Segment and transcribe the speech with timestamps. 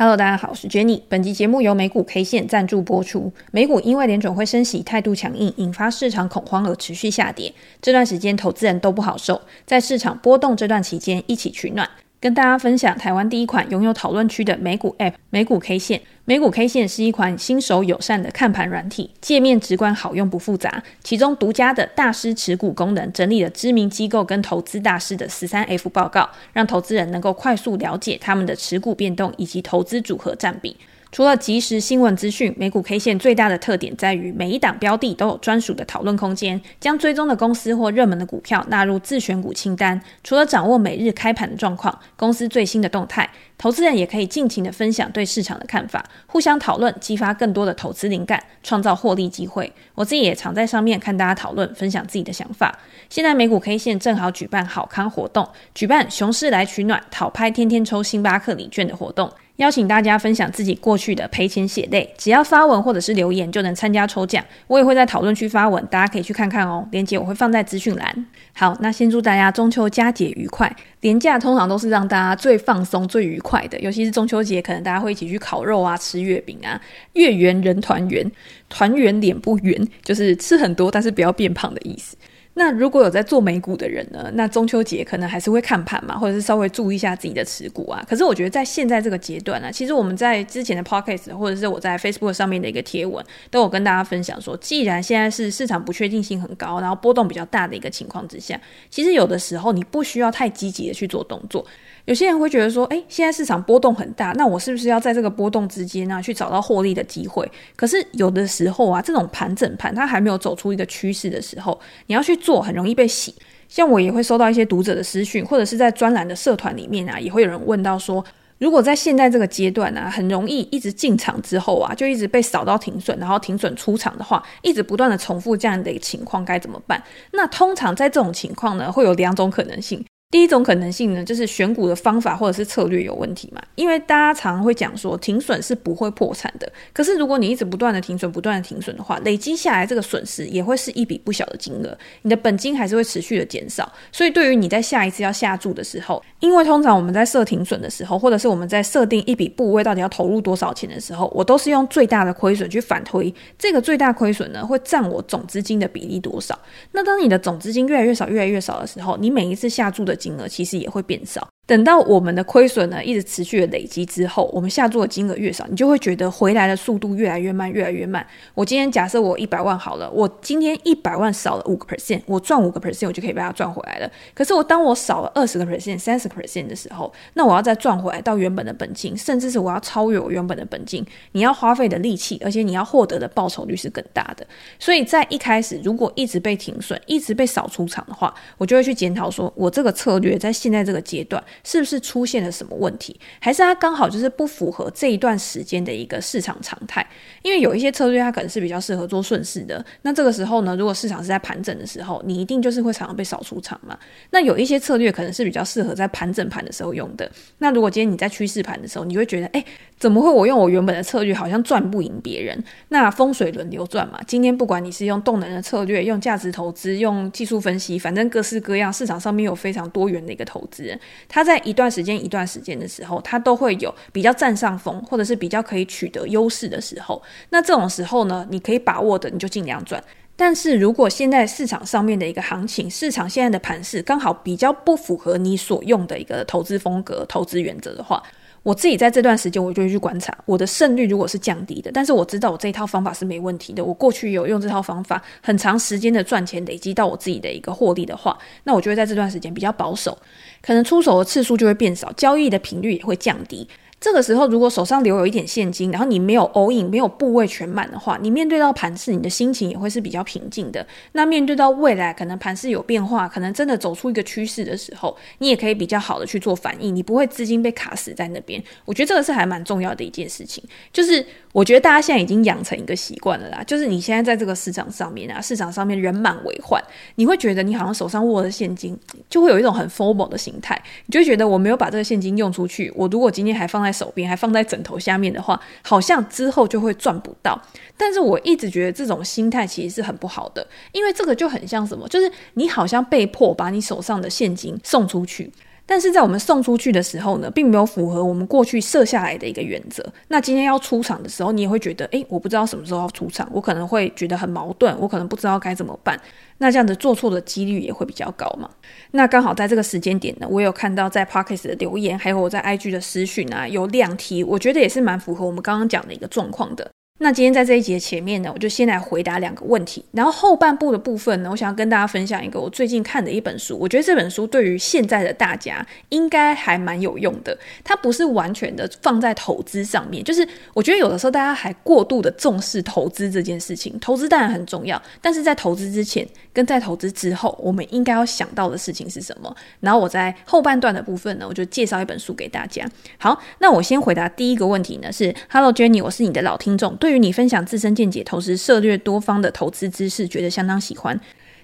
[0.00, 1.02] Hello，大家好，我是 Jenny。
[1.10, 3.30] 本集节目由美股 K 线赞助播出。
[3.50, 7.52] 美股因为联准会升息态度强硬，引发市场恐慌而持续下跌。
[7.82, 11.86] 这段时间投资人都不好受，在市场波动这段期间，一起取暖。
[12.20, 16.02] 跟大家分享台湾第一款拥有讨论区的美股 App 美股 K 线。
[16.26, 20.82] 美股 K 线是一款新手友善的看盘软体，界面直观好用不复杂。
[21.02, 30.76] 其中独家的大师持股功能，整理了知名机构跟投资大师的十三 F 报告，让投资人能够快速了解他们的持股变动以及投资组合占比。
[31.12, 40.00] 除了即时新闻资讯，美股 K 线最大的特点在于每一档标的都有专属的讨论空间，将追踪的公司或热门的股票纳入自选股清单。
[40.22, 43.28] 除了掌握每日开盘的状况、公司最新的动态，
[43.58, 49.72] 投资人也可以尽情的分享对市场的看法，互相讨论，激发更多的投资灵感，创造获利机会。
[49.96, 52.78] 我自己也常在上面看大家讨论，分享自己的想法。
[53.08, 59.28] 现在美股 K 线正好举办好康活动，举办熊市来取暖，讨拍天天抽星巴克礼券的活动。
[59.60, 64.42] 邀请大家分享自己过去的赔钱血泪，只要发文或者是留言就能参加抽奖。
[64.66, 66.88] 我也会在讨论区发文，大家可以去看看哦。
[66.90, 68.26] 链接我会放在资讯栏。
[68.54, 70.74] 好，那先祝大家中秋佳节愉快。
[71.02, 76.80] 连假通常都是让大家最放松、最愉快的，尤其是中秋节，可能大家会一起去烤肉啊、吃月饼啊。
[77.12, 78.30] 月圆人团圆，
[78.70, 82.16] 团圆脸不圆，就是吃很多但是不要变胖的意思。
[82.62, 84.30] 那如果有在做美股的人呢？
[84.34, 88.04] 那中秋节可能还是会看盘嘛，或者是稍微注意一下自己的持股啊。
[88.06, 101.64] 可是我觉得在现在这个阶段呢、啊，其实我们在之前的 p o c k e t 或者是我在 Facebook 上面的一个贴文，都有跟大家分享说，既然现在是市场不确定性很高，然后波动比较大的一个情况之下，其实有的时候你不需要太积极的去做动作。
[102.06, 107.50] 有些人会觉得说，诶，现在市场波动很大，那我是不是要在这个波动之间呢，去找到获利的机会？
[107.76, 113.34] 可是有的时候啊，这种盘整盘它还没有走出一个趋势的时候，你要去做很容易被洗。
[113.68, 118.24] 像我也会收到一些读者的私讯，或者是在专栏的社团里面啊，也会有人问到说，
[118.58, 127.00] 如果在现在这个阶段呢，很容易一直进场之后啊，就一直被扫到停损，然后停损出场的话，一直不断的重复这样的一个情况，该怎么办？
[127.32, 130.04] 那通常在这种情况呢，会有两种可能性。
[130.30, 133.60] 第一种可能性呢，就是选股的方法或者是策略有问题嘛。
[133.74, 136.72] 因为大家常会讲说，停损是不会破产的。
[136.92, 143.92] 可是如果你一直不断的停损，不断的停损的话，累积下来这个损失也会是一笔不小的金额，你的本金还是会持续的减少。
[144.12, 156.56] 所以对于你在下一次要下注的时候，因为通常我们在设停损的时候，或者是我们在设定一笔部位到底要投入多少钱的时候，我都是用最大的亏损去反推，这个最大亏损呢会占我总资金的比例多少。
[156.92, 161.48] 那当你的总资金越来越少，越来越少的时候，你每一次下注的金额其实也会变少。
[161.70, 168.26] 等到我们的亏损呢一直持续的累积之后，我们下注的金额越少，你就会觉得回来的速度越来越慢，越来越慢。
[168.54, 174.10] 我今天假设我一百万好了，我今天一百万少了五个 percent，我赚五个 percent，我就可以把它赚回来了。
[174.34, 184.44] 可是我当我少了二十个 percent、三十个 percent 的时候，那我要再赚回来到原本的本金，甚至是我要超越我原本的本金，你要花费的力气，而且你要获得的报酬率是更大的。
[184.80, 197.06] 所以在一开始，如果一直被停损，一直被扫出场的话，我就会去检讨说，我这个策略在现在这个阶段是不是出现了什么问题，还是它刚好就是不符合这一段时间的一个市场常态？
[197.42, 203.98] 因为有一些策略它可能是比较适合做顺势的，那这个时候呢，如果市场是在盘整的时候，你一定就是会常常被扫出场嘛。
[204.30, 207.30] 那有一些策略可能是比较适合在盘整盘的时候用的。
[207.58, 209.64] 那如果今天你在趋势盘的时候，你会觉得，哎，
[209.98, 212.62] 怎么会我用我原本的策略好像赚不赢别人？
[212.88, 222.20] 那风水轮流转嘛，今天不管你是用动能的策略，用价值投资，用技术分析，反正各式各样，市场上面有非常多元的一个投资人，他在在一段时间。
[222.20, 227.22] 一段时间的时候，它都会有比较占上风，或者是比较可以取得优势的时候。
[227.48, 230.02] 那这种时候呢，你可以把握的，你就尽量赚。
[230.36, 238.22] 但是如果现在市场上面的一个行情，市场现在的盘势刚好比较不符合你所用的一个投资风格、投资原则的话，
[238.62, 243.82] 我自己在这段时间，我就会去观察我的胜率如果是降低的，但是我知道我这一套方法是没问题的。
[243.82, 250.16] 我过去有用这套方法很长时间的赚钱，累积到我自己的一个获利的话，那我就会在这段时间比较保守，
[250.62, 253.68] 可能出手的次数就会变少，交易的频率也会降低。
[254.00, 260.86] 这个时候，如果手上留有一点现金，然后你没有 all in，没有部位全满的话，你面对到盘市，你的心情也会是比较平静的。
[261.12, 268.62] 那面对到未来，可能盘势有变化，可能真的走出一个趋势的时候，你也可以比较好的去做反应，你不会资金被卡死在那边。
[268.86, 271.22] 我觉得这个是还蛮重要的一件事情，就是。
[271.52, 276.80] 我觉得大家现在已经养成一个习惯了啦，就是你现在在这个市场上面啊，市场上面人满为患，
[277.16, 278.96] 你会觉得你好像手上握的现金，
[279.28, 287.60] 就会有一种很 FOMO 的心态，你就觉得我没有把这个现金用出去，我如果今天还放在手边，还放在枕头下面的话，好像之后就会赚不到。
[287.98, 295.52] 但是我一直觉得这种心态其实是很不好的，因为这个就很像什么，就是你好像被迫把你手上的现金送出去。
[295.90, 300.00] 但是在我们送出去的时候呢，并没有符合我们过去设下来的一个原则。
[300.28, 306.16] 那今天要出场的时候，你也会觉得，诶，我不知道什么时候要出场，我可能会觉得很矛盾，我可能不知道该怎么办。
[306.58, 308.70] 那这样子做错的几率也会比较高嘛。
[309.10, 316.88] 那刚好在这个时间点呢，我有看到在 Podcast 的留言，还有我在 IG 的私讯啊，有两题，我觉得也是蛮符合我们刚刚讲的一个状况的。
[317.22, 327.56] 那今天在这一节前面呢，我就先来回答两个问题，然后后半部的部分呢，我想要跟大家分享一个我最近看的一本书，我觉得这本书对于现在的大家应该还蛮有用的。
[327.84, 333.98] 它不是完全的放在投资上面，就是我觉得有的时候大家还过度的重视投资这件事情。
[334.00, 339.54] 投资当然很重要，但是在投资之前跟在投资之后，我们应该要想到的事情是什么？
[339.80, 342.88] 然后我在后半段的部分呢，我就介绍一本书给大家。
[343.18, 347.09] 好，那我先回答第一个问题呢，是 Hello Jenny，我是你的老听众，对。
[347.10, 351.18] 对于你分享自身见解、投资策略多方的投资知识，觉得相当喜欢。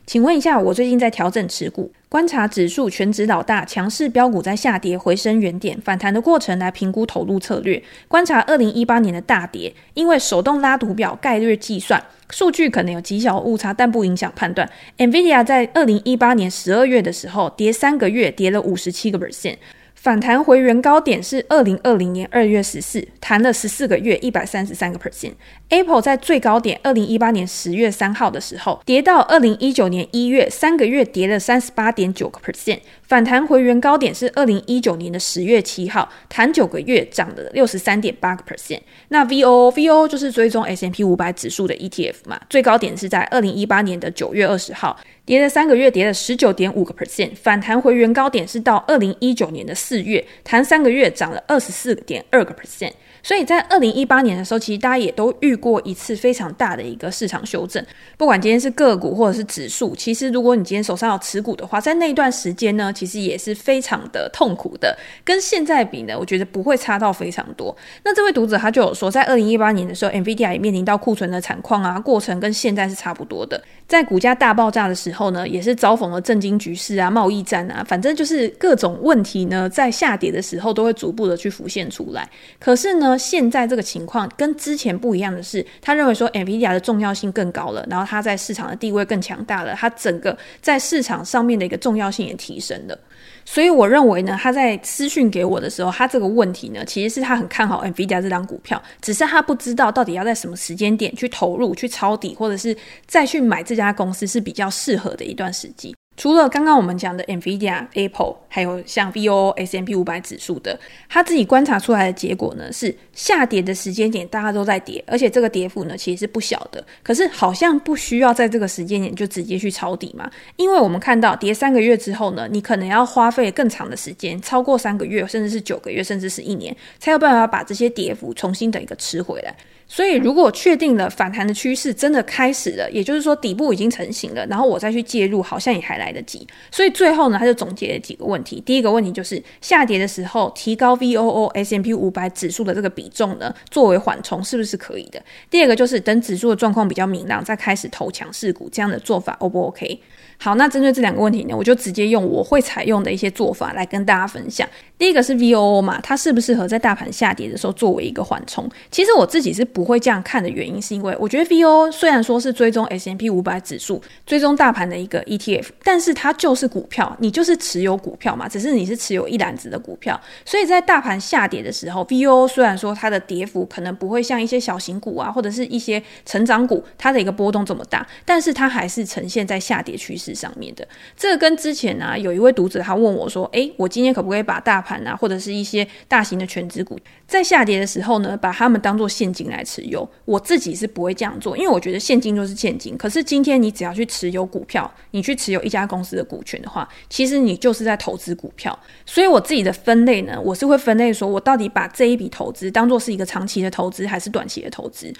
[0.05, 7.81] 请问一下，我最近在调整持股，观察指数权值老大、强势标股在下跌、回升原点、反弹的过程来评估投入策略。
[8.09, 14.69] 观察二零一八年的大跌，因为手动拉图表概率计算数据可能有极小误差，但不影响判断。
[14.99, 19.59] NVIDIA 在二零一八年十二月的时候跌三个月，跌了五十七个 percent。
[19.97, 25.33] 反弹回原高点是二零二零年二月十四，弹了十四个月，一百三十三个 percent。
[25.71, 32.79] Apple 在最高点二零一八年十月三号的时候，跌到二零一九年一月，三个月跌了三十八点九个 percent。
[33.03, 38.81] 反弹回原高点是二零一九年的十月七号，弹九个月涨了六十三点八个 percent。
[39.09, 44.97] 那 VOO VOO 就是追踪 S M P 五百指数的 ETF 嘛，最高点是在二零一八年的九月二十号。
[45.27, 52.93] 跌了三个月，跌了十九点五个 percent，反弹回原高点是到二零一九年的四月，弹三个月涨了二十四点二个 percent。
[53.25, 57.85] 所以在二零一八年的时候，其实大家也都遇过一次非常大的一个市场修正。
[58.17, 64.97] 不管今天是个股或者是指数，其实如果你今天手上有持股的话，在那一段时间呢，其实也是非常的痛苦的。
[65.25, 67.77] 跟现在比呢，我觉得不会差到非常多。
[68.05, 73.61] 那这位读者他就有说，在二零一八年的时候，NVIDIA 也面临到库存的惨况啊，过程跟现在是差不多的。
[73.89, 82.29] 在股价大爆炸的时候呢，也是遭逢了政经局势啊、贸易战啊，反正就是各种问题呢，在下跌的时候都会逐步的去浮现出来。
[82.59, 92.99] 可是呢，现在这个情况跟之前不一样的是，他认为说 NVIDIA 的重要性更高了，然后它在市场的地位更强大了，它整个在市场上面的一个重要性也提升了。
[93.49, 102.77] 所以我认为呢，他在私讯给我的时候，他这个问题呢，其实是他很看好 NVIDIA 这张股票，只是他不知道到底要在什么时间点去投入、去抄底，或者是
[103.07, 105.96] 再去买这家公司是比较适合的一段时机。
[106.17, 110.79] 除了刚刚我们讲的 NVIDIA、Apple，还有像 VOO、S&P 五百指数的，
[111.09, 116.83] 他自己观察出来的结果呢，是下跌的时间点大家都在跌，而且这个跌幅呢其实是不小的。
[117.03, 129.55] 可是好像不需要在这个时间点就直接去抄底嘛，因为我们看到跌三个月之后呢，你可能要花费更长的时间，超过三个月，甚至是九个月，甚至是一年，才有办法把这些跌幅重新的一个吃回来。
[129.89, 136.47] 所以，如果确定了反弹的趋势真的开始了，也就是说底部已经成型了，然后我再去介入，好像也还来来得及。
[136.71, 138.63] 所以最后呢，他就总结了几个问题。
[138.65, 145.23] 第一个问题就是下跌的时候提高 VOO S M P 五百指数的这个比重呢，作为缓冲是不是可以的？
[145.51, 150.01] 第二个就是等指数的状况比较明朗，再开始投强势股，这样的做法 O 不 OK？
[150.39, 154.69] 好，那针对这两个问题呢，我就直接用我会采用的一些做法来跟大家分享。
[154.99, 158.69] 第一个是 VOO 嘛，它适不适合在大盘下跌的时候作为一个缓冲？
[158.91, 180.37] 其实我自己是不会这样看的原因，是因为我觉得 VOO 虽然说是追踪 S&P 五百指数、追踪大盘的一个 ETF，但是它就是股票，你就是持有股票嘛，只是你是持有一篮子的股票，所以在大盘下跌的时候，VOO 虽然说它的跌幅可能不会像一些小型股啊，或者是一些成长股，它的一个波动这么大，但是它还是呈现在下跌趋势。
[180.37, 180.87] 上面的
[181.17, 192.97] 这个跟之前呢、啊，有一位读者他问我说：“诶，我今天可不可以把大盘啊，或者是一些大型的全值股，在下跌的时候呢，把它们当做现金来持有？”我自己是不会这样做，因为我觉得现金就是现金。
[192.97, 198.79] 可是今天你只要去持有股票，你去持有一家公司的股权的话，其实你就是在投资股票。
[199.05, 205.13] 所以我自己的分类呢，我是会分类说，我到底把这一笔投资当做是一个长期的投资，还是短期的投资？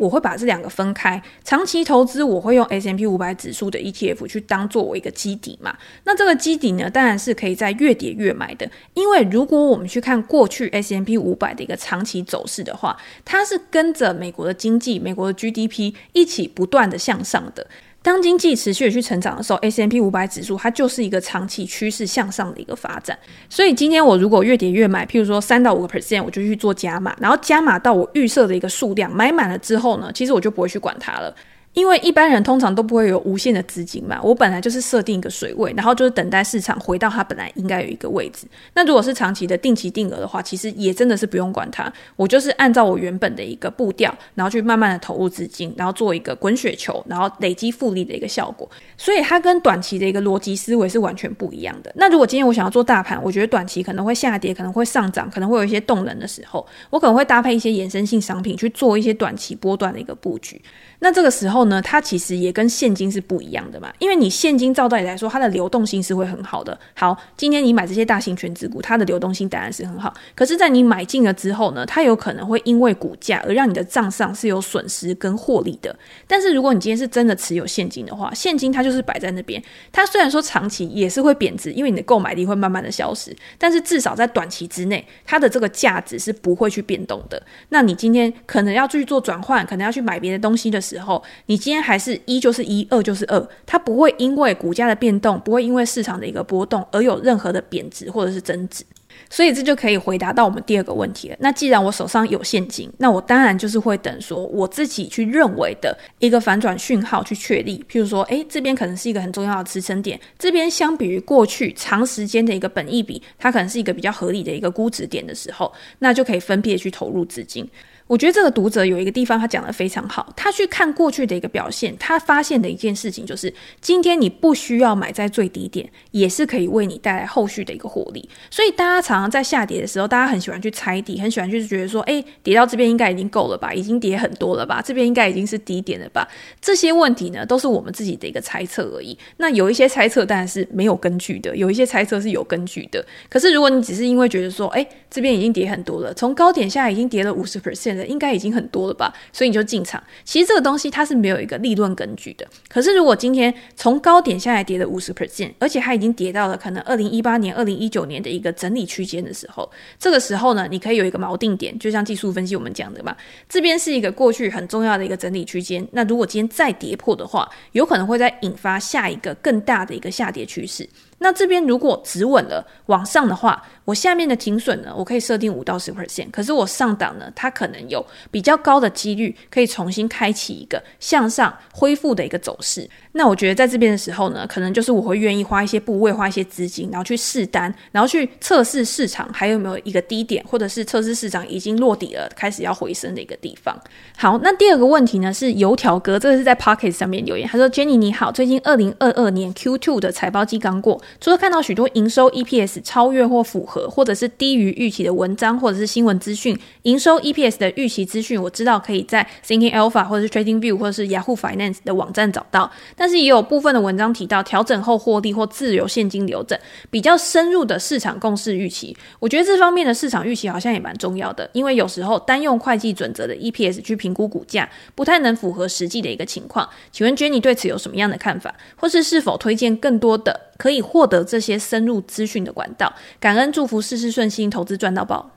[0.00, 5.76] 我会把这两个分开，长期投资我会用 S M P 五百指数的 ETF 去当作我一个基底嘛。
[6.04, 8.68] 那这个基底呢，当然是可以在越跌越买的。
[8.94, 17.66] 因为如果我们去看过去 S M P 五百的一个长期走势的话，它是跟着美国的经济、美国的 GDP 一起不断的向上的。
[18.02, 23.16] 当经济持续的去成长的时候，S M P 五百指数它就是一个长期趋势向上的一个发展。
[23.48, 31.32] 所以今天我如果越跌越买，譬如说三到五个 percent，我就去做加码，然后加码到我预设的一个数量，买满了之后呢，其实我就不会去管它了。
[31.74, 38.46] 因为一般人通常都不会有无限的资金嘛，我本来就是设定一个水位，然后就是等待市场回到它本来应该有一个位置。
[38.74, 48.70] 那如果是长期的定期定额的话，其实也真的是不用管它，我就是按照我原本的一个步调，然后去慢慢的投入资金，然后做一个滚雪球，然后累积复利的一个效果。
[48.98, 51.90] 所以它跟短期的一个逻辑思维是完全不一样的。
[51.96, 60.60] 那如果今天我想要做大盘，我觉得短期可能会下跌，可能会上涨，可能会有一些动能的时候，我可能会搭配一些衍生性商品去做一些短期波段的一个布局。
[61.04, 66.78] 那这个时候呢，它其实也跟现金是不一样的嘛，因为你现金照道理来说，它的流动性是会很好的。
[66.94, 70.14] 好，今天你买这些大型权值股，它的流动性当然是很好。
[70.36, 75.92] 可是，在你买进了之后呢，它有可能会因为股价而让你的账上是有损失跟获利的。
[76.28, 87.42] 但是，如果你今天是真的持有现金的话，现金它就是摆在那边，它虽然说长期也是会贬值，因为你的购买力会慢慢的消失，但是至少在短期之内，它的这个价值是不会去变动的。
[87.70, 98.84] 那你今天可能要去做转换，可能要去买别的东西的时，时候，你今天还是一就是一，二就是二，它不会因为股价的变动，不会因为市场的一个波动而有任何的贬值或者是增值，
[99.30, 101.36] 所以这就可以回答到我们第二个问题了。
[101.40, 117.68] 那既然我手上有现金，那我当然就是会等说我自己去认为的一个反转讯号去确立，譬如说，诶，这边可能是一个很重要的支撑点，这边相比于过去长时间的一个本益比，它可能是一个比较合理的一个估值点的时候，那就可以分别去投入资金。
[118.12, 123.50] 我觉得这个读者有一个地方他讲得非常好，他去看过去的一个表现，他发现的一件事情就是，
[123.80, 128.28] 今天你不需要买在最低点，也是可以为你带来后续的一个获利。
[128.50, 136.28] 所以大家常常在下跌的时候，大家很喜欢去猜底，很喜欢去觉得说，诶，跌到这边应该已经够了吧，已经跌很多了吧，这边应该已经是低点了吧？
[136.60, 139.16] 这些问题呢，都是我们自己的一个猜测而已。
[139.38, 143.02] 那有一些猜测当然是没有根据的，有一些猜测是有根据的。
[143.30, 150.02] 可是如果你只是因为觉得说，诶，这边已经跌很多了，从高点下来已经跌了五十 percent 应该已经很多了吧，所以你就进场。
[150.24, 152.46] 其实这个东西它是没有一个理论根据的。
[152.68, 163.16] 可是如果今天从高点下来跌了五十 percent，而且它已经跌到了可能二零一八年、二零一九年的一个整理区间的时候，这个时候呢，你可以有一个锚定点，就像技术分析我们讲的嘛，
[163.48, 165.86] 这边是一个过去很重要的一个整理区间。
[165.92, 170.88] 那如果今天再跌破的话，有可能会再引发下一个更大的一个下跌趋势。
[171.22, 176.30] 那这边如果止稳了往上的话，我下面的停损呢，我可以设定五到十 percent。
[176.30, 182.88] 可是我上档呢，它可能有比较高的几率可以重新开启一个向上恢复的一个走势。
[183.12, 193.78] 那我觉得在这边的时候呢，可能就是我会愿意花一些部位，花一些资金，然后去试单，然后去测试市场还有没有一个低点，或者是测试市场已经落底了，开始要回升的一个地方。
[194.16, 211.08] 好，那第二个问题呢是油条哥，这个是在 Pocket 上面留言，他说：“Jenny 你好，最近二零二二年 Q2 的财报季刚过。”除了看到许多营收 EPS 超越或符合，或者是低于预期的文章，或者是新闻资讯，营收 EPS 的预期资讯，我知道可以在 Thinking Alpha 或者是 Trading View 或者是
[211.08, 212.70] Yahoo Finance 的网站找到。
[213.02, 216.56] 但是也有部分的文章提到调整后获利或自由现金流等
[216.88, 218.96] 比较深入的市场共识预期。
[219.18, 226.68] 我觉得这方面的市场预期好像也蛮重要的，因为有时候单用会计准则的 EPS 去评估股价，不太能符合实际的一个情况。
[226.92, 232.94] 请问 Jenny 对此有什么样的看法，或是是否推荐更多的可以获得这些深入资讯的管道？
[233.18, 235.28] 感恩祝福事事顺心，投资赚到爆。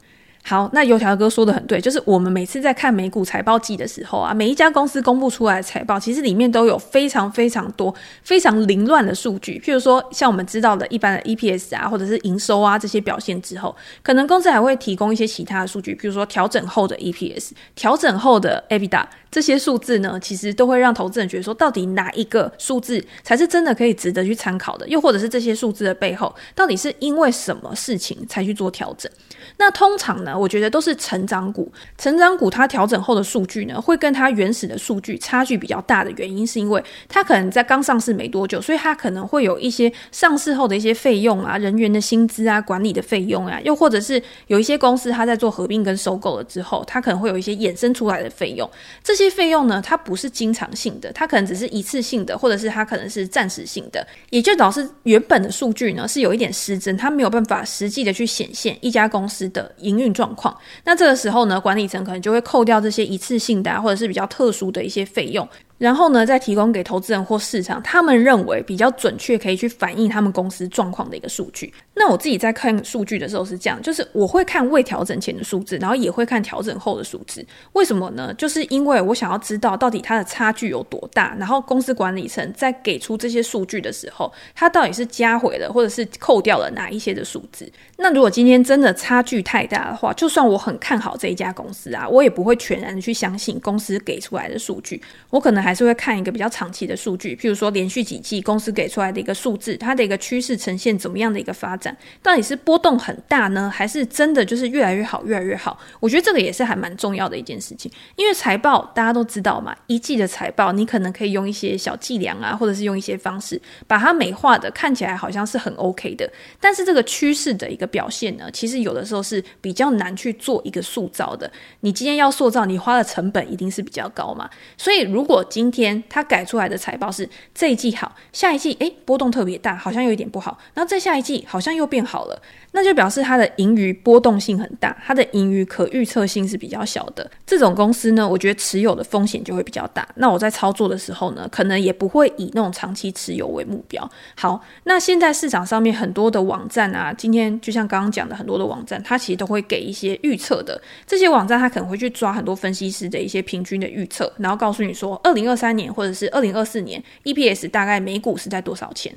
[0.47, 9.59] 好，那油条哥说的很对，就是我们每次在看美股财报季的时候啊，每一家公司公布出来的财报，其实里面都有非常非常多、非常凌乱的数据。
[9.65, 24.87] 譬如说，像我们知道的一般的 EPS 啊，或者是营收啊这些表现之后，可能公司还会提供一些其他的数据，譬如说调整后的 EPS、调整后的 EBITDA 这些数字呢，其实都会让投资人觉得说，到底哪一个数字才是真的可以值得去参考的？
[24.87, 29.11] 又或者是这些数字的背后，到底是因为什么事情才去做调整？
[29.57, 31.71] 那通常呢，我觉得都是成长股。
[31.97, 48.69] 成长股它调整后的数据呢，会跟它原始的数据差距比较大的原因，是因为它可能在刚上市没多久，所以它可能会有一些上市后的一些费用啊、人员的薪资啊、管理的费用啊，又或者是有一些公司它在做合并跟收购了之后，它可能会有一些衍生出来的费用。
[49.03, 65.47] 这些费用呢，它不是经常性的，它可能只是一次性的，或者是它可能是暂时性的，也就导致原本的数据呢是有一点失真，它没有办法实际的去显现一家公司的营运状况，那这个时候呢，管理层可能就会扣掉这些一次性的，或者是比较特殊的一些费用。
[65.77, 71.73] 然后呢，再提供给投资人或市场，他们认为比较准确，可以去反映他们公司状况的一个数据。
[71.93, 77.45] 那我自己在看数据的时候是这样，就是我会看未调整前的数字，然后也会看调整后的数字。
[77.73, 78.33] 为什么呢？
[78.35, 87.69] 就是因为我想要知道到底它的差距有多大，然后公司管理层在给出这些数据的时候，它到底是加回了，或者是扣掉了哪一些的数字。
[87.97, 95.64] 那如果今天真的差距太大的话，就算我很看好这一家公司啊，我也不会全然去相信公司给出来的数据，我可能。
[95.65, 105.79] 还是会看一个比较长期的数据，譬如说连续几季公司给出来的一个数字，它的一个趋势呈现怎么样的一个发展，到底是波动很大呢，还是真的就是越来越好，越来越好？
[105.99, 121.51] 我觉得这个也是还蛮重要的一件事情，因为财报大家都知道嘛，一季的财报你可能可以用一些小伎俩啊，或者是用一些方式把它美化的看起来好像是很 OK 的，但是这个趋势的一个表现呢，其实有的时候是比较难去做一个塑造的。
[121.79, 132.37] 你今天要塑造，你花的成本一定是比较高嘛，所以如果今天他改出来的财报是这一季好，下一季诶波动特别大，好像有一点不好，然后再下一季好像又变好了，
[132.73, 137.31] 那就表示它的盈余波动性很大，它的盈余可预测性是比较小的。
[137.45, 140.05] 这种公司呢，我觉得持有的风险就会比较大。
[140.15, 144.11] 那我在操作的时候呢，可能也不会以那种长期持有为目标。
[144.35, 150.81] 好，那现在市场上面很多的网站啊，今天就像刚刚讲的很多的网站，它其实都会给一些预测的。
[151.07, 159.15] 这些网站它可能会去抓很多分析师的一些平均的预测，然后告诉你说，二零二三年或者是二零二四年 EPS 大概每股是在多少钱。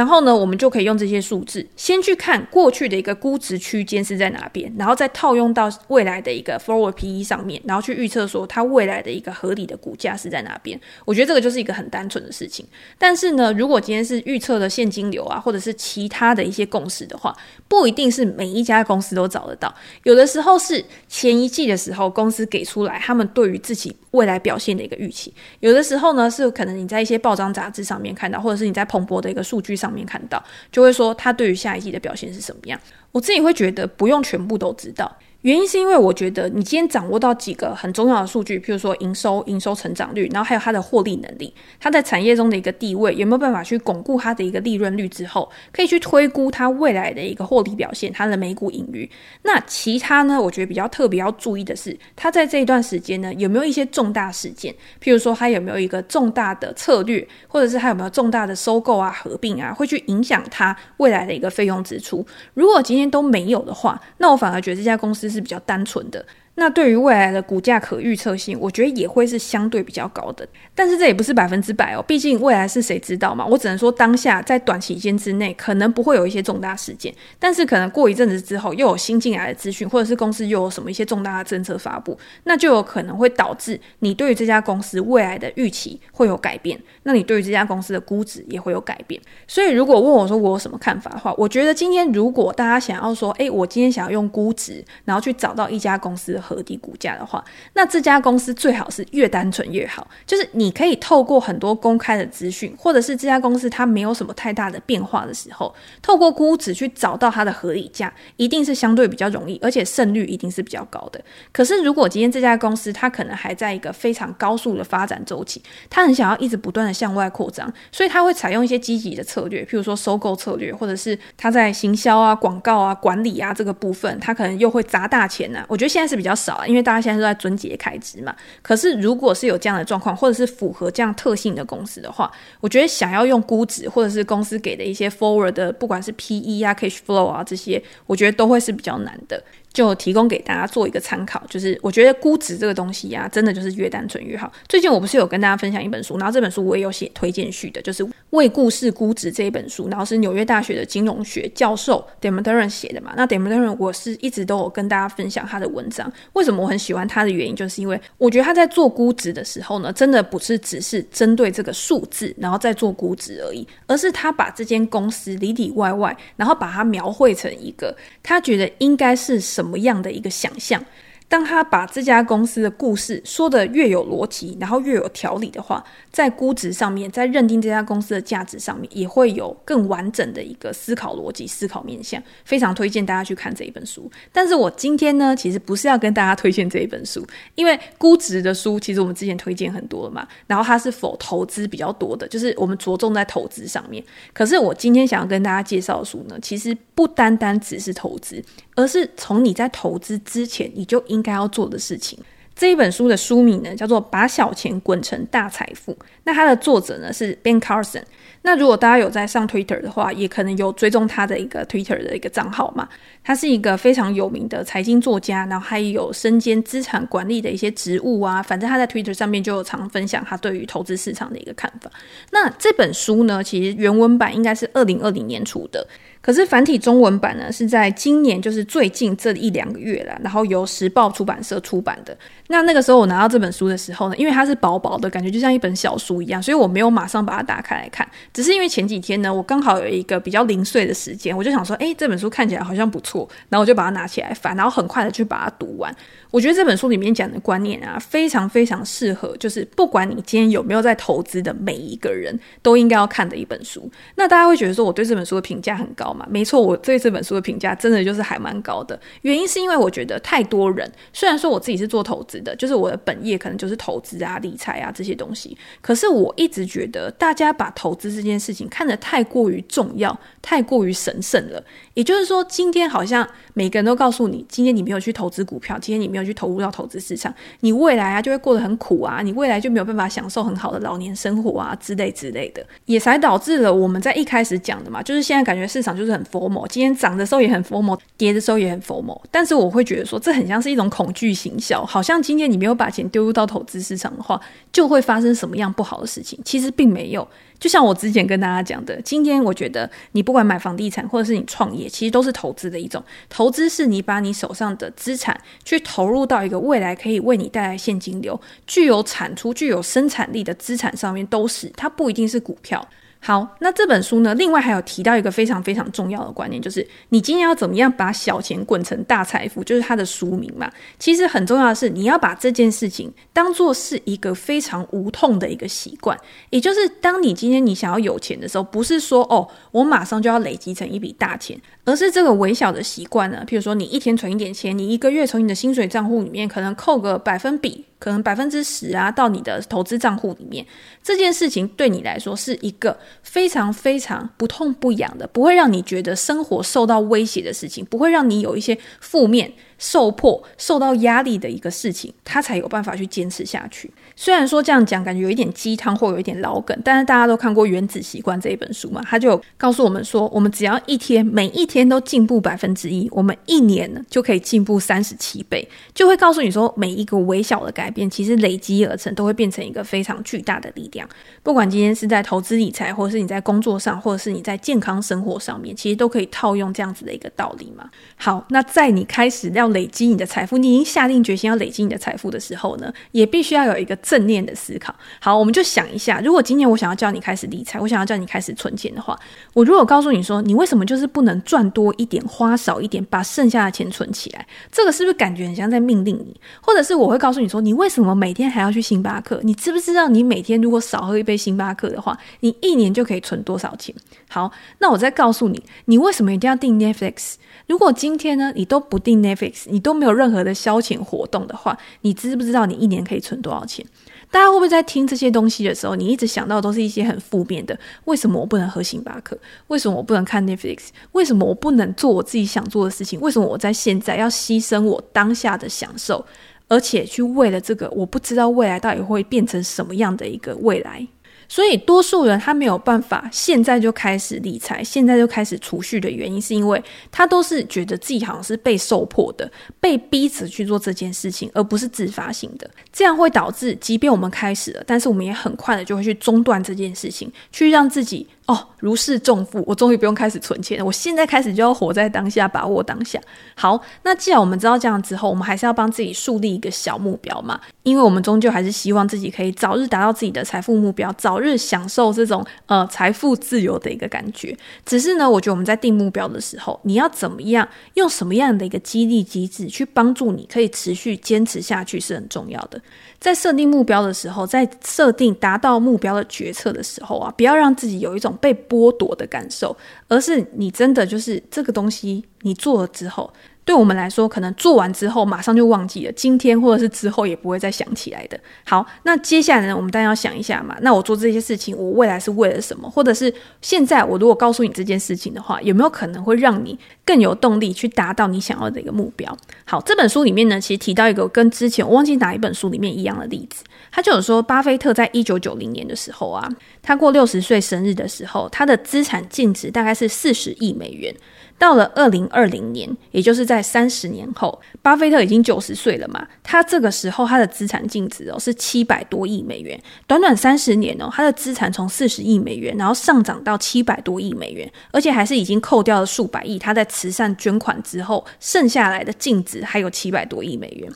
[0.00, 10.80] 然后呢，我们就可以用这些数字，先去看过去的一个估值区间是在哪边，然后再套用到未来的一个 forward PE 上面，然后去预测说它未来的一个合理的股价是在哪边。
[11.04, 12.64] 我觉得这个就是一个很单纯的事情。
[12.96, 17.36] 但是呢，如果今天是预测的现金流啊，或者是其他的一些共识的话，
[17.68, 19.74] 不一定是每一家公司都找得到。
[20.04, 25.30] 有的时候是前一季的时候，公司给出来他们对于自己未来表现的一个预期；
[25.60, 32.80] 有的时候呢，是可能你在一些报章杂志上面看到，或者是你在彭博的一个数据上上面看到，就会说他对于下一季的表现是什么样。
[33.10, 35.10] 我自己会觉得不用全部都知道。
[35.42, 49.08] 原因是因为我觉得你今天掌握到几个很重要的数据，譬如说营收、营收成长率，然后还有它的获利能力，它在产业中的一个地位，有没有办法去巩固它的一个利润率之后，可以去推估它未来的一个获利表现，它的每股盈余。
[49.42, 62.26] 那其他呢，我觉得比较特别要注意的是，它在这一段时间呢，有没有一些重大事件，譬如说它有没有一个重大的策略，或者是它有没有重大的收购啊、合并啊，会去影响它未来的一个费用支出。
[62.52, 66.24] 如果今天都没有的话，那我反而觉得这家公司是比较单纯的。
[66.60, 70.46] 那对于未来的股价可预测性，我觉得也会是相对比较高的。
[70.74, 73.46] 但是这也不是百分之百哦，毕竟未来是谁知道嘛？
[73.46, 89.18] 我只能说当下在短期间之内可能不会有一些重大事件，但是可能过一阵子之后又有新进来的资讯，或者是公司又有什么一些重大的政策发布，那就有可能会导致你对于这家公司未来的预期会有改变，那你对于这家公司的估值也会有改变。
[89.46, 96.38] 所以如果问我说我有什么看法的话，我觉得今天如果大家想要说，诶，我今天想要用估值，然后去找到一家公司。
[96.50, 100.08] 合理股价的话，那这家公司最好是越单纯越好。
[100.26, 111.20] 就是你可以透过很多公开的资讯，或者是这家公司它没有什么太大的变化的时候，透过估值去找到它的合理价，一定是相对比较容易，而且胜率一定是比较高的。
[111.52, 125.66] 可是如果今天这家公司它可能还在一个非常高速的发展周期，它很想要一直不断的向外扩张，所以它会采用一些积极的策略，譬如说收购策略，或者是它在行销啊、广告啊、管理啊这个部分，它可能又会砸大钱呢、啊。
[125.68, 126.29] 我觉得现在是比较。
[126.30, 128.34] 较少啊，因为大家现在都在遵节开支嘛。
[128.62, 139.42] 可是，如果是有这样的状况，或者是符合这样特性的公司的话，我觉得想要用估值，或者是公司给的一些 forward 的，不管是 PE 啊、cash flow 啊这些，我觉得都会是比较难的。
[139.72, 144.52] 就提供给大家做一个参考，就是我觉得估值这个东西呀、真的就是越单纯越好。
[144.68, 153.12] 最近我不是有跟大家分享一本书，然后这本书我也有写推荐序的，就是《为故事估值》这一本书，然后是纽约大学的金融学教授 Damodaran 写的嘛。
[153.16, 169.38] 那 Damodaran 我是一直都有跟大家分享他的文章，为什么我很喜欢他的原因，就是因为我觉得他在做估值的时候呢，真的不是只是针对这个数字，然后再做估值而已，而是他把这间公司里里外外，然后把它描绘成一个他觉得应该是。
[169.40, 170.84] 什么样的一个想象？
[171.30, 182.20] 当他把这家公司的故事说得越有逻辑，然后越有条理的话，在估值上面，在认定这家公司的价值上面，也会有更完整的一个思考逻辑、思考面向。
[182.44, 184.10] 非常推荐大家去看这一本书。
[184.32, 190.26] 但是我今天呢，其实不是要跟大家推荐这一本书，因为估值的书其实我们之前推荐很多了嘛。
[190.48, 194.02] 然后它是否投资比较多的，就是我们着重在投资上面。
[194.32, 198.44] 可是我今天想要跟大家介绍的书呢，其实不单单只是投资。
[198.76, 202.18] 而是从你在投资之前，你就应应该要做的事情。
[202.56, 205.92] 这一本书的书名呢，叫做《把小钱滚成大财富》。
[206.24, 208.02] 那它的作者呢是 Ben Carson。
[208.42, 212.86] 那如果大家有在上 Twitter 的话，也可能有追踪他的一个 Twitter 的一个账号嘛。
[213.22, 218.42] 他是一个非常有名的财经作家，然后还有身兼资产管理的一些职务啊。
[218.42, 221.90] 反正他在 Twitter 上面就有常分享他对于投资市场的一个看法。
[222.30, 225.86] 那这本书呢，其实原文版应该是二零二零年出的。
[226.22, 232.16] 可是繁体中文版呢，是在今年，就是最近这一两个月了，然后由时报出版社出版的。
[232.48, 238.06] 那那个时候我拿到这本书的时候呢，因为它是薄薄的，感觉就像一本小书一样，所以我没有马上把它打开来看。
[238.34, 245.94] 只是因为前几天呢，我刚好有一个比较零碎的时间，我就想说，诶，这本书看起来好像不错，然后我就把它拿起来翻，然后很快的去把它读完。
[246.30, 253.90] 我觉得这本书里面讲的观念啊，非常非常适合，就是不管你今天有没有在投资的每一个人都应该要看的一本书。
[254.14, 256.26] 那大家会觉得说我对这本书的评价很高嘛？
[256.30, 258.98] 没错，我对这本书的评价真的就是还蛮高的。
[259.22, 271.62] 原因是因为我觉得太多人，虽然说我自己是做投资的，就是我的本业可能就是投资啊、理财啊这些东西，可是我一直觉得大家把投资这件事情看得太过于重要、太过于神圣了。
[272.00, 276.20] 也就是说，今天好像每个人都告诉你，今天你没有去投资股票，今天你没有。
[276.30, 297.26] 去投入到投资市场，你未来啊就会过得很苦啊，你未来就没有办法享受很好的老年生活啊之类之类的，也才导致了我们在一开始讲的嘛，就是现在感觉市场就是很 formal，今天涨的时候也很 formal，跌的时候也很 formal，但是我会觉得说这很像是一种恐惧行销，好像今天你没有把钱丢入到投资市场的话，就会发生什么样不好的事情，其实并没有。
[297.58, 303.04] 就像我之前跟大家讲的，今天我觉得你不管买房地产或者是你创业，其实都是投资的一种。
[303.28, 312.88] 投资是你把你手上的资产去投入到一个未来可以为你带来现金流、具有产出、具有生产力的资产上面，都是，它不一定是股票。
[313.22, 320.70] 好，那这本书呢，另外还有提到一个非常非常重要的观念，就是你今天要怎么样把小钱滚成大财富，就是它的书名嘛。
[320.98, 337.84] 其实很重要的是，你要把这件事情当做是一个非常无痛的一个习惯，也就是当你今天你想要有钱的时候，不是说哦，我马上就要累积成一笔大钱，而是这个微小的习惯呢，譬如说你一天存一点钱，你一个月从你的薪水账户里面可能扣个百分比。
[338.00, 340.66] 可能百分之十啊，到你的投资账户里面，
[341.00, 349.52] 这件事情对你来说是一个非常非常不痛不痒的，不会让你觉得生活受到威胁的事情，不会让你有一些负面。
[349.80, 353.90] 受迫、受到压力的一个事情，他才有办法去坚持下去。
[354.14, 365.66] 虽然说这样讲，感觉有一点鸡汤或有一点老梗，但是大家都看过《原子习惯》这一本书嘛，他就告诉我们说，我们只要一天每一天都进步百分之一，我们一年呢就可以进步三十七倍。
[365.94, 371.08] 就会告诉你说，每一个微小的改变，其实累积而成，都会变成一个非常巨大的力量。
[371.42, 377.88] 不管今天是在投资理财，或者是你在工作上，或者是你在健康生活上面，其实都可以套用这样子的一个道理嘛。
[378.16, 384.94] 好，那在你开始要累积你的财富，你已经下定决心要累积你的财富的时候呢，也必须要有一个正念的思考。
[385.20, 389.18] 好，我们就想一下，如果今年我想要叫你开始理财，我想要叫你开始存钱的话，
[389.54, 394.46] 我如果告诉你说，你为什么就是不能赚多一点，花少一点，把剩下的钱存起来？
[394.70, 396.38] 这个是不是感觉很像在命令你？
[396.60, 399.40] 或者是我会告诉你说，你为什么每天还要去星巴克？
[399.42, 403.94] 你知不知道你每天如果少喝一杯星巴克的话，你一年就可以存多少钱？
[404.28, 407.34] 好，那我再告诉你，你为什么一定要订 Netflix？
[407.70, 413.86] 如果今天呢，你都不订 Netflix，你都没有任何的消遣活动的话，你知不知道你一年可以存多少钱？
[414.28, 417.78] 大家会不会在听这些东西的时候，你一直想到都是一些很负面的？
[418.06, 419.38] 为什么我不能喝星巴克？
[419.68, 420.88] 为什么我不能看 Netflix？
[421.12, 423.20] 为什么我不能做我自己想做的事情？
[423.20, 426.26] 为什么我在现在要牺牲我当下的享受，
[426.66, 431.06] 而且去为了这个，我不知道未来到底会变成什么样的一个未来？
[431.52, 442.70] 所以，多数人他没有办法现在就开始理财，现在就开始储蓄的原因，是因为他都是觉得自己好像是被受迫的，被逼着去做这件事情，而不是自发性的。
[442.92, 448.24] 这样会导致，即便我们开始了，但是我们也很快的就会去中断这件事情，去让自己。
[448.50, 450.84] 哦，如释重负，我终于不用开始存钱了。
[450.84, 453.20] 我现在开始就要活在当下，把握当下。
[453.54, 464.56] 好，那既然我们知道这样之后，我们还是要帮自己树立一个小目标嘛，因为我们终究还是希望自己可以早日达到自己的财富目标，早日享受这种呃财富自由的一个感觉。
[464.84, 472.82] 只是呢，我觉得我们在定目标的时候，你要怎么样用什么样的一个激励机制去帮助你可以持续坚持下去是很重要的。
[473.20, 479.76] 在设定目标的时候，在设定达到目标的决策的时候啊，不要让自己有一种被剥夺的感受，
[480.08, 483.32] 而是你真的就是这个东西，你做了之后。
[483.62, 488.40] 对我们来说，可能做完之后马上就忘记了，今天或者是之后也不会再想起来的。
[488.64, 490.76] 好，那接下来呢，我们当然要想一下嘛。
[490.80, 492.90] 那我做这些事情，我未来是为了什么？
[492.90, 499.36] 或者是现在我如果告诉你这件事情的话，有没有可能会让你更有动力去达到你想要的一个目标？
[499.64, 506.48] 好，这本书里面呢，其实提到一个跟之前我忘记哪一本书里面一样的例子，他就有说，巴菲特在一九九零年的时候啊，
[506.82, 511.14] 他过六十岁生日的时候，他的资产净值大概是四十亿美元。
[511.58, 516.26] 到了二零二零年，也就是在三十年后，巴菲特已经九十岁了嘛。
[516.42, 530.90] 他这个时候他的资产净值哦是七百多亿美元，短短三十年哦，他的资产从四十亿美元，然后上涨到七百多亿美元，而且还是已经扣掉了数百亿，他在慈善捐款之后剩下来的净值还有七百多亿美元。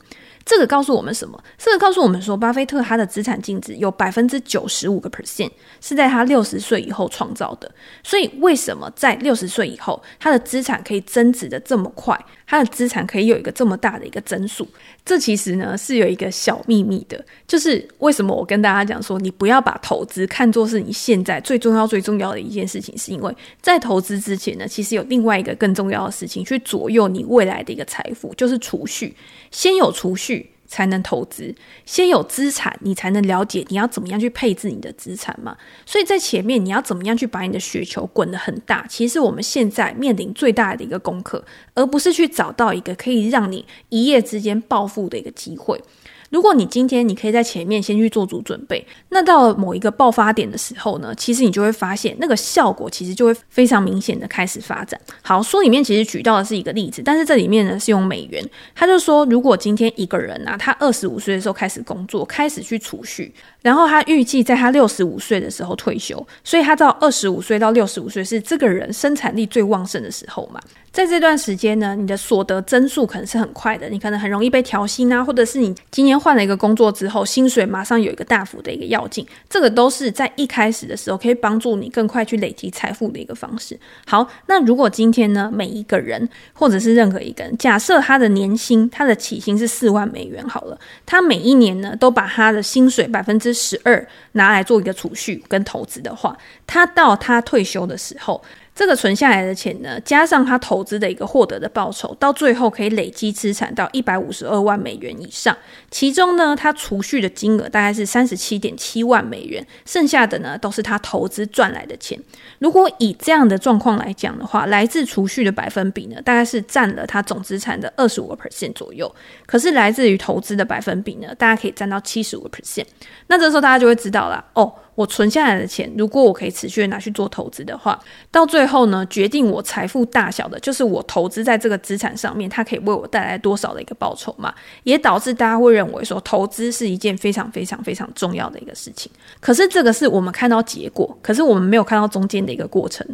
[0.45, 1.43] 这个告诉我们什么？
[1.57, 5.49] 这个告诉我们说，巴菲特他的资产净值有百分之九十五个 percent
[5.81, 7.69] 是在他六十岁以后创造的。
[8.03, 12.15] 所以，为什么在六十岁以后，他的资产可以增值的这么快？
[12.47, 14.67] 他的资产可以有一个这么大的一个增速？
[15.03, 29.15] 这其实呢是有一个小秘密的，就是为什么我跟大家讲说，你不要把投资看作是你现在最重要、最重要的一件事情，是因为在投资之前呢，其实有另外一个更重要的事情去左右你未来的一个财富，就是储蓄。
[29.51, 30.49] 先有储蓄。
[30.67, 31.53] 才能投资，
[31.85, 35.55] 先有资产，你才能了解你要怎么样去配置你的资产嘛。
[35.85, 45.81] 所以在前面，你要怎么样去把你的雪球滚得很大，其实我们现在面临最大的一个功课，而不是去找到一个可以让你一夜之间暴富的一个机会。
[46.29, 54.99] 如果你今天你可以在前面先去做足准备，那到了某一个爆发点的时候呢，其实你就会发现那个效果其实就会非常明显的开始发展。
[55.21, 63.33] 好，书里面其实举到的是一个例子，但是这里面呢是用美元，他就说如果今天一个人啊，他二十五岁的时候开始工作，开始去储蓄。
[63.61, 70.59] 然后他预计在他六十五岁的时候退休，所以他到二十五岁到六十五岁是这个人生产力最旺盛的时候嘛。
[70.95, 83.77] 在这段时间呢，你的所得增速可能是很快的，你可能很容易被调薪啊，或者是你今年换了一个工作之后，薪水马上有一个大幅的一个跃进，这个都是在一开始的时候可以帮助你更快去累积财富的一个方式。
[84.07, 98.41] 好，那如果今天呢，每一个人或者是任何一个人，假设他的年薪，他的起薪是四万美元好了，他每一年呢都把他的薪水百分之十二拿来做一个储蓄跟投资的话，他到他退休的时候，
[98.75, 105.55] 这个存下来的钱呢，加上他投资的一个获得的报酬，到最后可以累积资产到一百五十二万美元以上。
[105.89, 112.19] 其中呢，他储蓄的金额大概是三十七点七万美元，剩下的呢都是他投资赚来的钱。
[112.59, 119.09] 如果以这样的状况来讲的话，来自储蓄的百分比呢，大概是占了他总资产的二十五个 percent 左右。
[119.45, 122.85] 可是来自于投资的百分比呢，大家可以占到七十五个 percent。
[123.27, 124.73] 那这时候大家就会知道了哦。
[124.95, 127.99] 我存下来的钱，如果我可以持续的拿去做投资的话，
[128.31, 134.53] 到最后呢，决定我财富大小的，就是我投资在这个资产上面，它可以为我带来多少的一个报酬嘛，
[134.83, 139.11] 也导致大家会认为说，投资是一件非常非常非常重要的一个事情。
[139.39, 143.05] 可是这个是我们看到结果，可是我们没有看到中间的一个过程。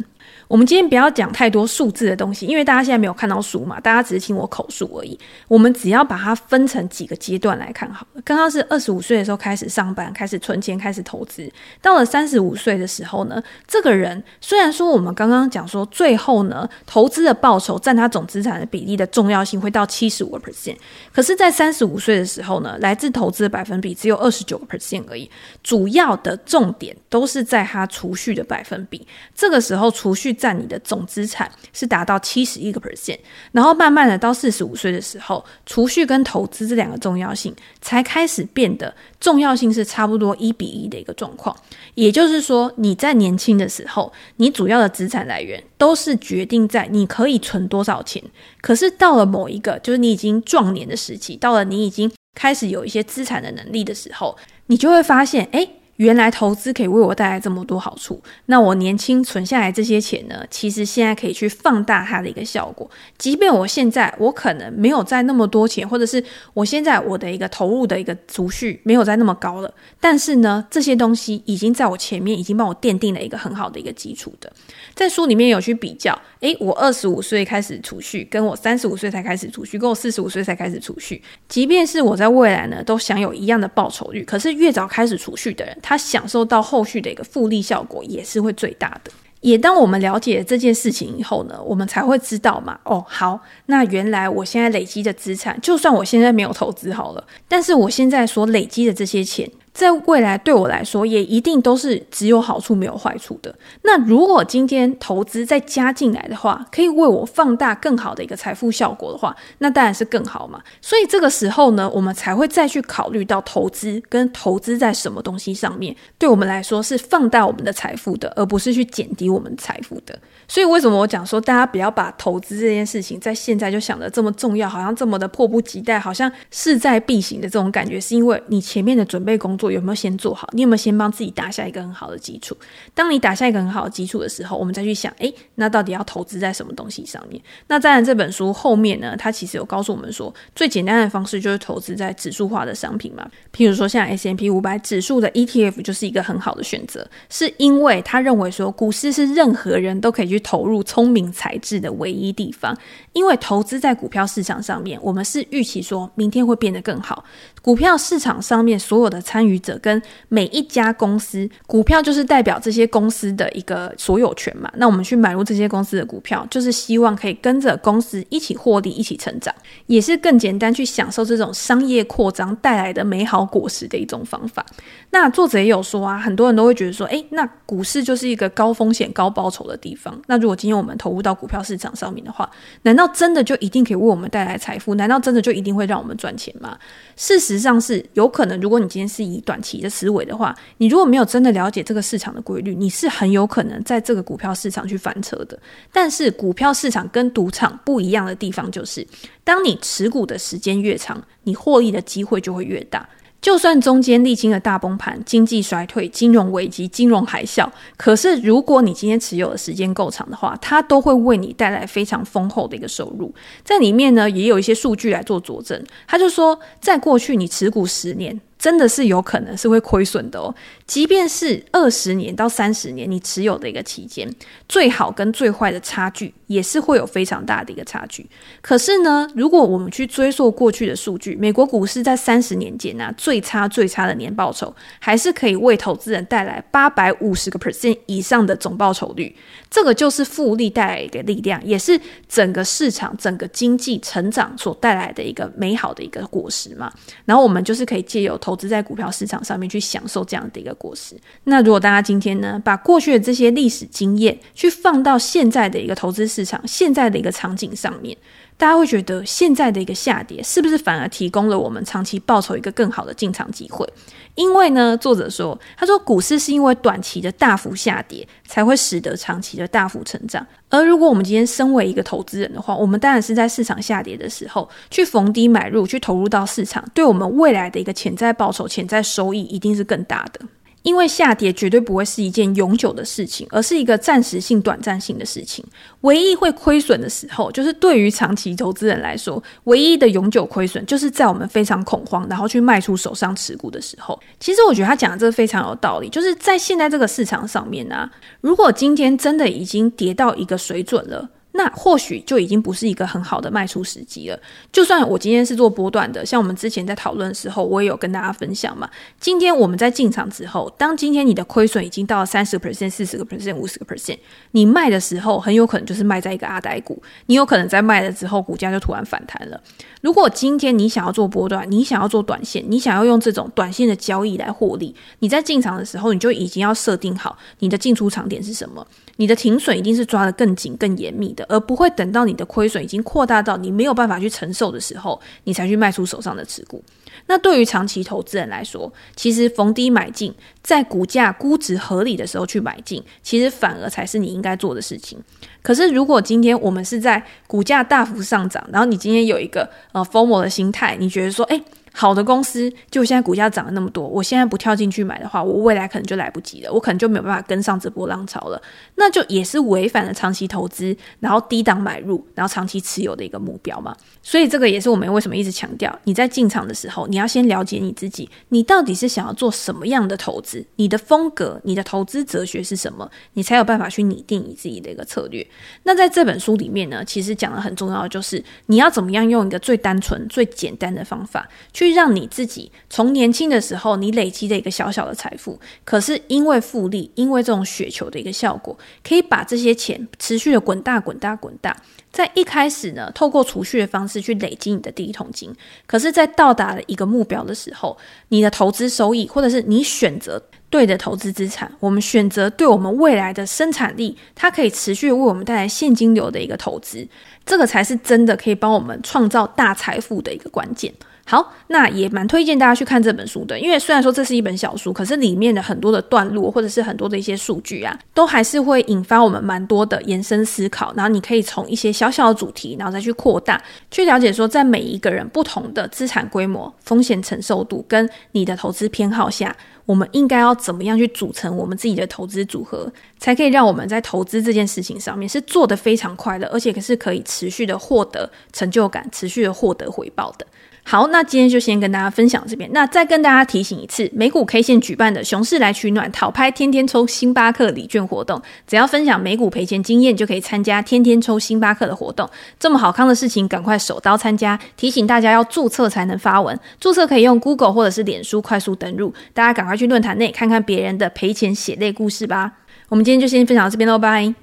[0.52, 5.18] 我们今天不要讲太多数字的东西，因为大家现在没有看到书嘛，大家只是听我口述而已。
[5.48, 8.20] 我们只要把它分成几个阶段来看好了。
[8.22, 11.50] 刚刚是二十五岁的时候开始上班，开始存钱，开始投资。
[11.80, 20.76] 到了三十五岁的时候呢，这个人虽然说我们刚刚讲说，最后呢，投资的报酬占他总资产的比例的重要性会到七十五 percent，
[21.14, 25.30] 可是，在三十五岁的时候呢，来自投资的百分比只有二十九 percent 而已。
[25.62, 29.06] 主要的重点都是在他储蓄的百分比。
[29.34, 33.16] 这个时候储蓄占你的总资产是达到七十一个 percent，
[33.52, 41.56] 然后慢慢的到四十五岁的时候，储蓄跟投资这两个重要性才开始变得重要性是差不多一比一的一个状况。
[41.94, 48.20] 也就是说，你在年轻的时候，你主要的资产来源都是决定在你可以存多少钱。
[48.60, 55.76] 可是到了某一个，就是你已经壮年的时期，到了你已经开始有一些资产的能力的时候，你就会发现，诶。
[55.96, 60.44] 原来投资可以为我带来这么多好处，那我年轻存下来这些钱呢？
[60.50, 62.90] 其实现在可以去放大它的一个效果。
[63.18, 66.22] 即便我现在我可能没有在那么多钱，或者是
[66.54, 74.52] 我现在我的一个投入的一个储蓄没有在那么高了，但是呢，这些东西已经在我前面已经帮我奠定了一个很好的一个基础的。
[74.94, 89.10] 在书里面有去比较，诶，我二十五岁开始储蓄，跟我三十五岁才开始储蓄，跟我四十五岁才开始储蓄，即便是我在未来呢都享有一样的报酬率，可是越早开始储蓄的人，他享受到后续的一个复利效果也是会最大的。
[89.40, 99.50] 也当我们了解这件事情以后呢，我们才会知道嘛，哦，好，那原来我现在累积的资产，就算我现在没有投资好了，但是我现在所累积的这些钱。
[99.72, 103.54] 在未来对我来说，也一定都是只有好处没有坏处的。
[103.82, 110.60] 那如果今天投资再加进来的话，可以为我放大更好的一个财富效果的话，那当然是更好嘛。
[110.82, 120.14] 所以这个时候呢，我们才会再去考虑到投资跟投资在什么东西上面，对我们来说是放大我们的财富的，而不是去减低我们财富的。
[120.46, 129.61] 所以为什么我讲说大家不要把投资这件事情在现在就想的这么重要，好像这么的迫不及待，好像势在必行的这种感觉，是因为你前面的准备工作。
[129.62, 130.48] 作有没有先做好？
[130.52, 132.56] 你有没有先帮自己打下一个很好的基础？
[132.94, 137.40] 当你打下一个很好的基础的时候，我们再去想，诶，那到底要投资在什么东西上面？
[137.68, 143.24] 那当然，这本书后面呢，它其实有告诉我们说，最简单的方式就是投资在指数化的商品嘛。
[143.54, 152.76] 譬如说，像 S&P 500指数的 ETF 就是一个很好的选择，是因为他认为说，股市是任何人都可以去投入聪明才智的唯一地方。
[153.12, 157.22] 因为投资在股票市场上面，我们是预期说明天会变得更好。
[157.62, 164.70] 股票市场上面所有的参与者跟每一家公司，股票就是代表这些公司的一个所有权嘛。
[164.76, 169.54] 那我们去买入这些公司的股票，就是希望可以跟着公司一起获利、一起成长，
[169.86, 174.66] 也是更简单去享受这种商业扩张带来的美好果实的一种方法。
[175.10, 180.20] 那作者也有说啊，很多人都会觉得说，诶，那股市就是一个高风险高报酬的地方。
[180.26, 182.50] 那如果今天我们投入到股票市场上面的话，
[182.82, 184.96] 难道真的就一定可以为我们带来财富？
[184.96, 186.76] 难道真的就一定会让我们赚钱吗？
[187.14, 188.58] 事实实际上是有可能。
[188.62, 195.58] 如果你今天是以短期的思维的话，你如果没有真的了解这个市场的规律，你是很有可能在这个股票市场去翻车的。
[195.92, 199.06] 但是股票市场跟赌场不一样的地方就是，
[199.44, 203.06] 当你持股的时间越长，你获利的机会就会越大。
[203.42, 213.34] 就算中间历经了大崩盘、经济衰退、金融危机、金融海啸，可是如果你今天持有的时间够长的话，它都会为你带来非常丰厚的一个收入。
[213.64, 215.84] 在里面呢，也有一些数据来做佐证。
[216.06, 218.40] 他就说，在过去你持股十年。
[218.62, 220.54] 真的是有可能是会亏损的哦，
[220.86, 224.32] 即便是二十年到三十年你持有的一个期间，
[224.68, 228.24] 最好跟最坏的差距也是会有非常大的一个差距。
[228.60, 239.34] 可是呢，如果我们去追溯过去的数据，美国股市在三十年间啊，最差最差的年报酬还是可以为投资人带来八百五十个 percent 以上的总报酬率。
[239.68, 241.98] 这个就是复利带来的力量，也是
[242.28, 246.92] 整个市场、整个经济成长所带来的一个美好的一个果实嘛。
[247.24, 248.51] 然后我们就是可以借由投。
[248.52, 251.16] 投资在股票市场上面去享受这样的一个果实。
[251.44, 258.14] 那如果大家今天呢，把过去的这些历史经验去放到现在的一个投资市场、现在的一个场景上面，
[258.58, 263.88] 大家会觉得现在的一个下跌是不是反而提供了我们长期报酬一个更好的进场机会？
[264.34, 270.46] 因为呢，作者说，他说股市是因为短期的大幅下跌，才会使得长期的大幅成长。
[270.70, 280.40] 而如果我们今天身为一个投资人的话，我们当然是在市场下跌的时候去逢低买入，去投入到市场，对我们未来的一个潜在报酬、潜在收益一定是更大的。
[280.82, 285.64] 因为下跌绝对不会是一件永久的事情，而是一个暂时性、短暂性的事情。
[286.02, 294.18] 唯一会亏损的时候，就是对于长期投资人来说，唯一的永久亏损，就是在我们非常恐慌，然后去卖出手上持股的时候。
[294.40, 301.28] 其实我觉得他讲的这个非常有道理，就是在现在这个市场上面呢、如果今天真的已经跌到一个水准了。
[301.52, 304.38] 那或许就已经不是一个很好的卖出时机了。
[304.72, 308.88] 就算我今天是做波段的，像我们之前在讨论的时候，我也有跟大家分享嘛。
[309.20, 314.18] 今天我们在进场之后，当今天你的亏损已经到了三十个 percent、四十个 percent、五十个 percent，
[314.52, 319.60] 你卖的时候很有可能就是卖在一个阿呆股，你有可能在卖了之后，股价就突然反弹了。
[320.02, 328.84] 如果今天你想要做波段，你想要做短线，你想要用这种短线的交易来获利，你在进场的时候，你就已经要设定好你的进出场点是什么。
[329.16, 336.82] 你的停损一定是抓得更紧、更严密的，而不会等到你的亏损已经扩大到你没有办法去承受的时候，你才去卖出手上的持股。
[337.26, 345.18] 那对于长期投资人来说，其实逢低买进，在股价估值合理的时候去买进，其实反而才是你应该做的事情。
[345.62, 351.62] 可是，如果今天我们是在股价大幅上涨，然后你今天有一个呃 FOMO 的心态，你觉得说，诶。
[351.92, 358.60] 好的公司，就现在股价涨了那么多，我现在不跳进去买的话，我未来可能就来不及了，我可能就没有办法跟上这波浪潮了，
[358.96, 363.94] 那就也是违反了长期投资，然后低档买入，然后长期持有的一个目标嘛。
[364.22, 375.46] 所以这个也是我们为什么一直强调，你在进场的时候，你要先了解你自己，你到底是想要做什么样的投资，你的风格，你的投资哲学是什么，你才有办法去拟定你自己的一个策略。
[375.82, 381.81] 那在这本书里面呢，其实讲的很重要的就是你要怎么样用一个最单纯、最简单的方法去。
[381.82, 391.76] 去让你自己从年轻的时候，你累积的一个小小的财富，可是因为复利，因为这种雪球的一个效果，可以把这些钱持续的滚大、滚大、滚大。
[392.12, 395.52] 在一开始呢，透过储蓄的方式去累积你的第一桶金，
[395.86, 400.40] 可是，在到达了一个目标的时候，你的投资收益，或者是你选择
[400.70, 407.08] 对的投资资产，我们选择对我们未来的生产力，它可以持续为我们带来现金流的一个投资，
[407.44, 410.92] 这个才是真的可以帮我们创造大财富的一个关键。
[411.24, 420.92] 好，那也蛮推荐大家去看这本书的，因为虽然说这是一本小书，可是里面的很多的段落或者是很多的一些数据啊，都还是会引发我们蛮多的延伸思考。
[420.96, 429.56] 然后你可以从一些小小的主题，然后再去扩大，去了解说，在每一个人不同的资产规模、风险承受度跟你的投资偏好下，
[429.86, 440.46] 我们应该要怎么样去组成我们自己的投资组合，才可以让我们在投资这件事情上面是做得非常快乐，而且可是可以持续的获得成就感，持续的获得回报的。
[440.84, 442.68] 好，那今天就先跟大家分享这边。
[442.72, 452.28] 那再跟大家提醒一次，美股 K 线举办的熊市来取暖讨拍天天抽星巴克礼券活动，只要分享美股赔钱经验，就可以参加天天抽星巴克的活动。
[452.58, 454.58] 这么好康的事情，赶快手刀参加！
[454.76, 459.14] 提醒大家要注册才能发文，注册可以用 Google 或者是脸书快速登入。
[459.32, 462.52] 大家赶快去论坛内看看别人的赔钱血泪故事吧。
[462.88, 464.34] 我们今天就先分享到这边喽，拜。